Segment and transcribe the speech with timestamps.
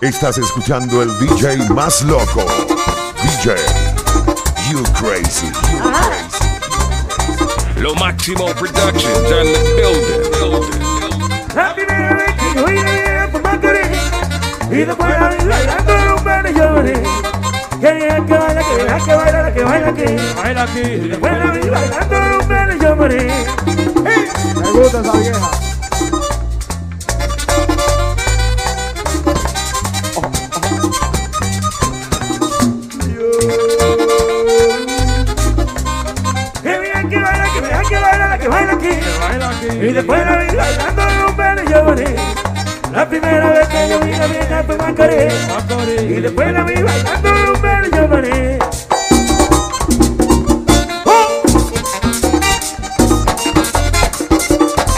[0.00, 2.42] Estás escuchando el DJ más loco.
[3.22, 3.54] DJ
[4.70, 5.46] You Crazy.
[5.46, 6.40] You crazy.
[7.76, 10.80] Lo Máximo Productions and the building.
[11.54, 13.98] La primera vez que yo vine por Macorís
[14.70, 17.02] Y después la vi bailando rumba de lloré
[17.80, 20.80] Quería que baila, que baila, que baila, que baila aquí Baila aquí.
[20.80, 23.32] Y después la vi bailando rumba de lloré
[24.62, 25.69] Me gusta esa vieja.
[39.90, 42.16] Y después la vi bailando rumba de lloré
[42.92, 45.34] La primera vez que yo vi la vieja fue Macorís.
[46.08, 48.58] Y después la vi bailando rumba de lloré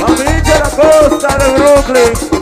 [0.06, 2.41] Amiga de la costa de Brooklyn.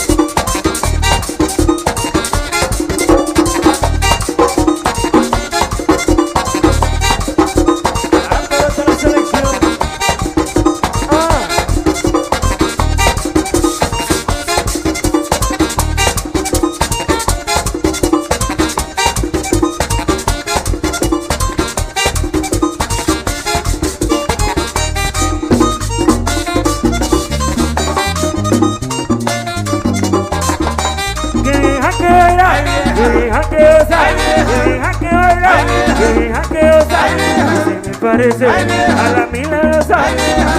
[38.21, 40.05] Parece a la milagrosa,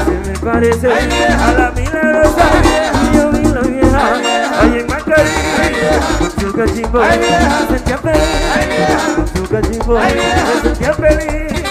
[0.06, 2.46] se me parece a la milagrosa.
[3.14, 4.16] Yo vi la vieja,
[4.62, 5.30] ahí en Macarí,
[6.18, 11.71] con su cachimbo, me sentía feliz, con su cachimbo, me sentía feliz.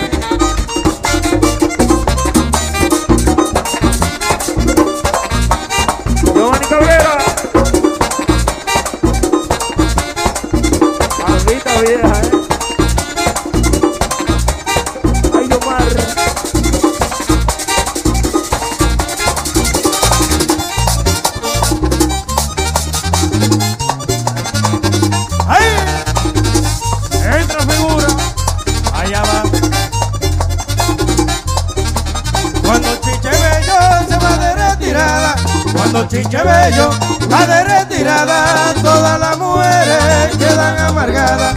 [35.90, 36.90] Cuando Chiche Bello
[37.32, 38.72] va de retirada.
[38.80, 41.54] Todas las mujeres quedan amargadas.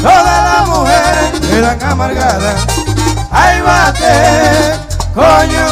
[0.00, 2.64] Todas las mujeres quedan amargadas.
[3.32, 4.78] Ahí bate,
[5.12, 5.66] coño.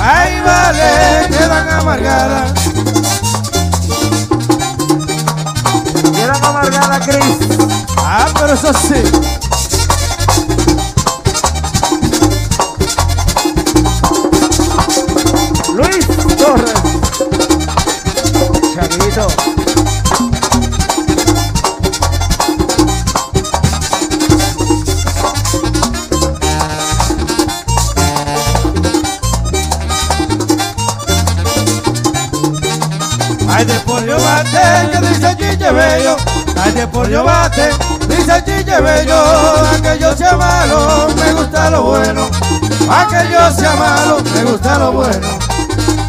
[0.00, 2.52] Ahí vale, quedan amargadas.
[6.14, 7.36] Quieran amargar a Cris.
[7.98, 9.51] Ah, pero eso sí.
[19.14, 19.20] Ay,
[33.66, 36.16] de pollo bate, que dice Chiche Bello.
[36.56, 37.68] Ay, de pollo bate,
[38.08, 39.14] dice Chiche Bello.
[39.72, 42.30] Aunque yo sea malo, me gusta lo bueno.
[42.88, 45.28] Aunque yo sea malo, me gusta lo bueno.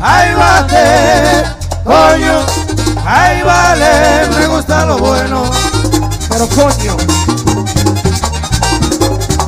[0.01, 1.43] Ay, bate,
[1.83, 2.62] coño.
[3.05, 5.43] Ay, vale, me gusta lo bueno.
[6.29, 6.97] Pero coño.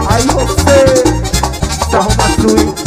[0.10, 1.04] Ay, José.
[1.90, 2.85] Sajo Matsui.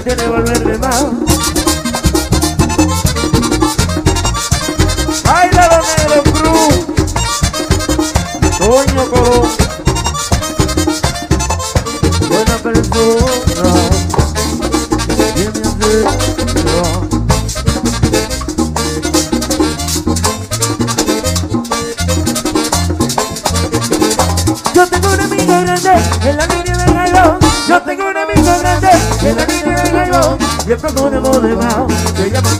[0.00, 0.49] entendeu?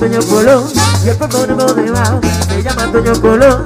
[0.03, 0.65] Antonio Colón.
[1.05, 3.65] Y el próximo de Mao se llama Antonio Colón.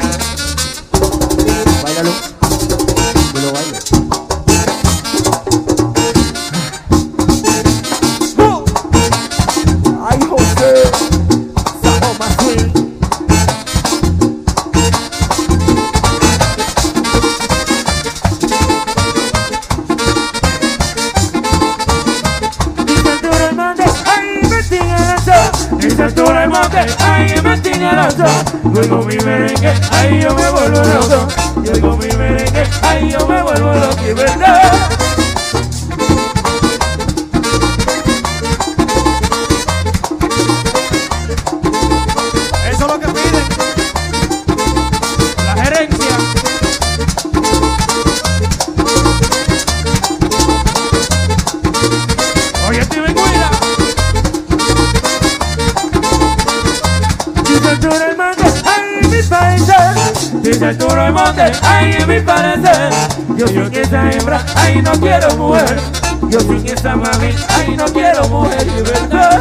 [25.93, 28.81] Altura el monte, ay, me tiene loco.
[28.81, 31.29] Oigo mi merengue, ay, yo me vuelvo loco.
[31.63, 35.04] Y oigo mi merengue, ay, yo me vuelvo loco, y verdad.
[60.45, 62.93] Dice el monte, ay, mi parecer.
[63.35, 65.81] Yo sin esa hembra, ay, no quiero mujer.
[66.29, 69.41] Yo sin esa mami, ay, no quiero mujer, de verdad.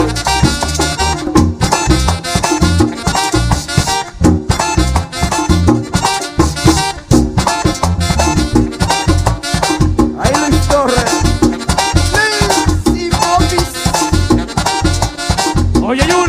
[10.22, 11.12] Ahí Luis Torres.
[15.82, 16.23] Oye, Yuli.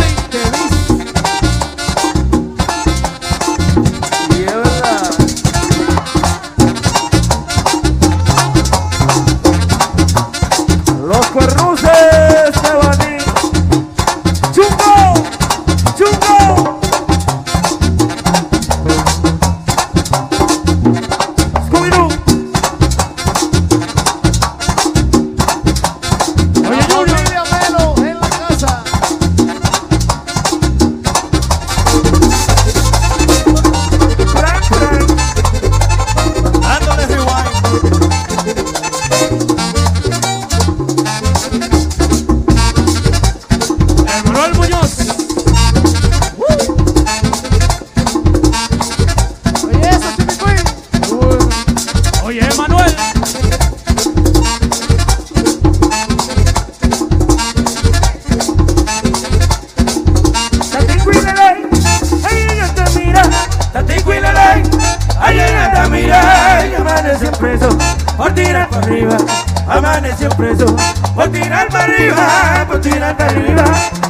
[71.25, 73.65] Por tirar para arriba, por tirar para arriba.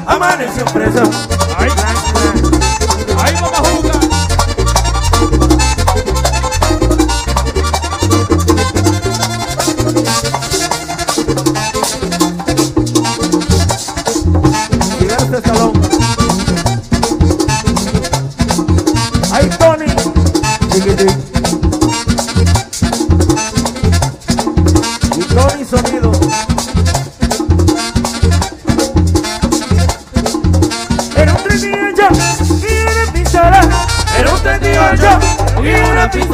[0.06, 1.33] Amaneció preso.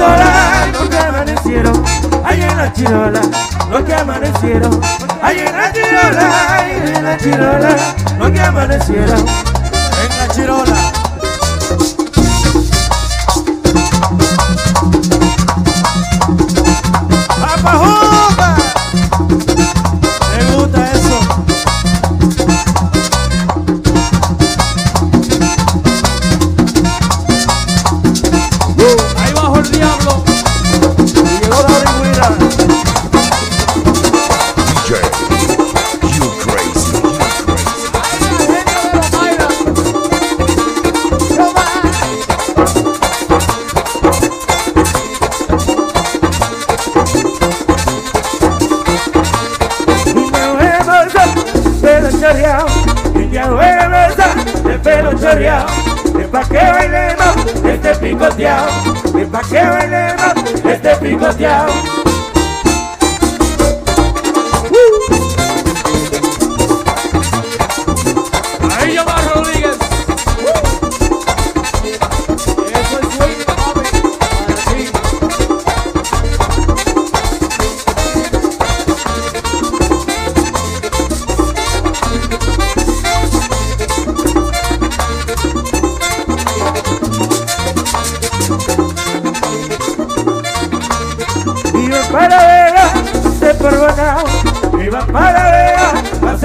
[0.00, 0.67] Pistola.
[0.73, 1.85] Los que amanecieron
[2.25, 3.20] ahí en la chirola.
[3.70, 4.81] Los que amanecieron
[5.23, 6.55] ahí en la chirola.
[6.55, 7.76] Ahí en la chirola.
[8.19, 9.19] Los que amanecieron.
[9.19, 10.76] En la chirola.
[17.41, 18.09] ¡Papajuca!
[29.61, 30.25] El diablo.
[31.07, 31.62] Y llegó
[32.19, 32.29] la.
[34.67, 34.90] DJ,
[36.14, 36.97] you crazy.
[51.83, 52.67] Y chorreado.
[53.31, 53.45] Ya
[54.62, 55.67] de pelo chorreado.
[56.31, 59.00] Pa' que bailemos este picoteado.
[59.32, 60.34] Pa' que bailemos
[60.64, 62.00] este picoteado.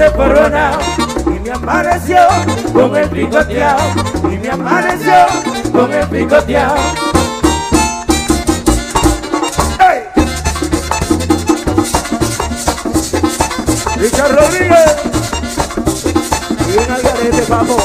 [0.06, 2.18] Y me apareció
[2.72, 3.82] con el picoteado.
[4.30, 5.26] Y me apareció
[5.72, 6.76] con el picoteado.
[9.80, 10.04] ¡Ey!
[13.96, 14.96] Richard Rodríguez.
[16.68, 17.76] Bien al garete, papo.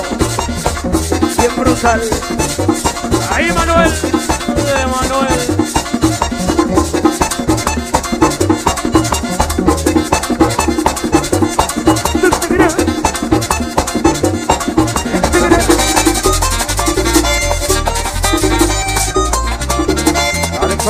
[1.38, 2.02] Bien brutal.
[3.34, 3.92] Ahí, Manuel.
[4.56, 5.71] De Manuel.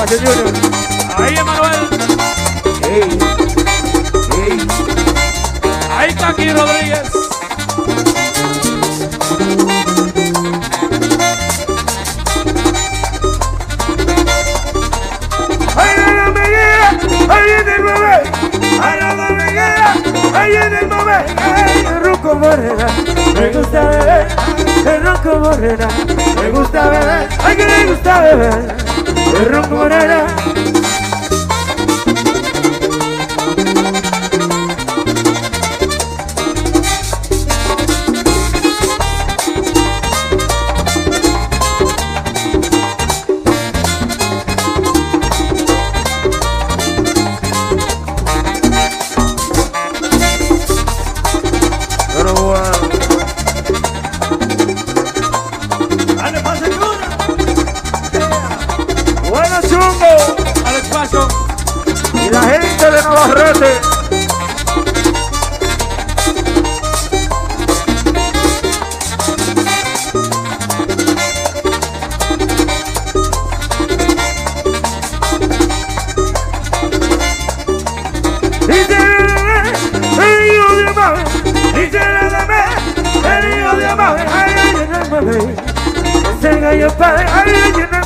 [0.02, 0.54] Fashion Junior.
[1.16, 1.82] Ahí Emanuel.
[5.92, 6.14] Ahí
[6.54, 7.12] Rodríguez.
[15.76, 17.00] ¡Ay, no me guía!
[17.30, 17.82] ¡Ay, en el.
[20.34, 20.88] ¡Ay, en el
[22.34, 22.88] morena!
[23.36, 24.28] Me gusta beber,
[24.88, 25.88] el ronco morena.
[26.42, 29.01] Me gusta beber, ¡ay, que me gusta beber!
[29.72, 30.31] El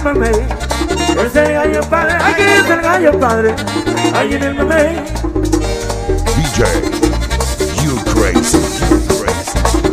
[0.06, 0.30] mame.
[1.26, 3.56] Es gallo padre, ay, que es el gallo padre,
[4.14, 5.04] ay, en el mame.
[6.36, 6.64] DJ,
[7.84, 8.60] you crazy,
[8.90, 9.85] you crazy.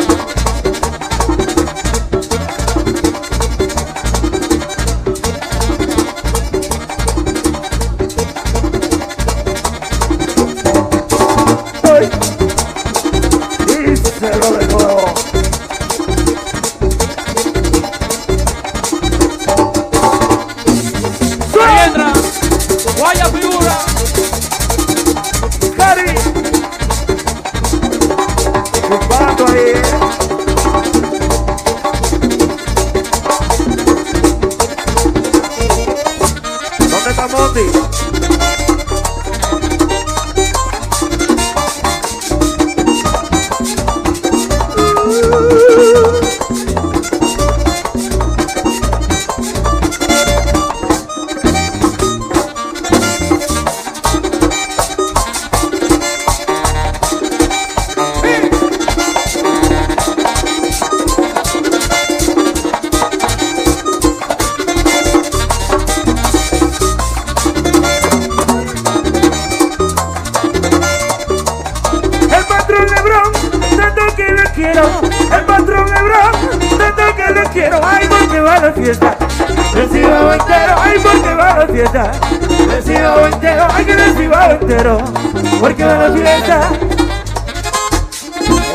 [23.23, 23.92] Maria Piura.
[80.33, 82.13] Entero, ay, porque va a la fiesta.
[82.69, 84.99] Recibo entero, ay, que recibo entero.
[85.61, 86.71] Porque va a la fiesta.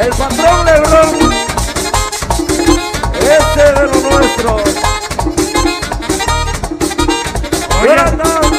[0.02, 1.32] El patrón Lebron,
[3.22, 4.62] este de los nuestros.
[7.84, 8.52] Jonathan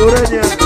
[0.00, 0.61] Ureña.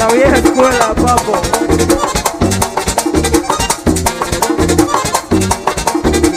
[0.00, 1.42] La vieja escuela, papo.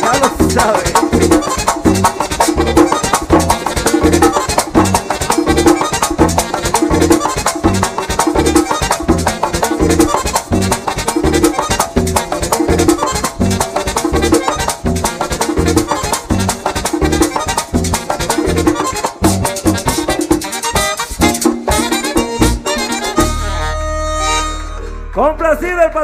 [0.01, 0.92] Ya lo sabe.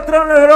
[0.09, 0.48] patrono de